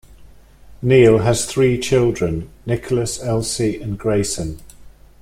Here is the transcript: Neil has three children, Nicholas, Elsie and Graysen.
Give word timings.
Neil 0.81 1.19
has 1.19 1.45
three 1.45 1.77
children, 1.79 2.49
Nicholas, 2.65 3.21
Elsie 3.21 3.79
and 3.79 3.99
Graysen. 3.99 4.59